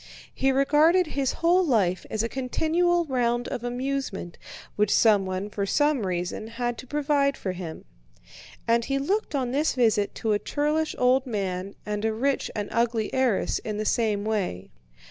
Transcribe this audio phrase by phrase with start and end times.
[0.33, 4.39] He regarded his whole life as a continual round of amusement
[4.75, 7.85] which someone for some reason had to provide for him.
[8.67, 12.67] And he looked on this visit to a churlish old man and a rich and
[12.71, 14.71] ugly heiress in the same way.